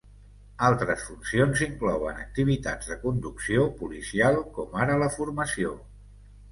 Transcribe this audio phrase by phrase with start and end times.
[0.69, 5.81] Altres funcions inclouen activitats de conducció policial, com ara la formació.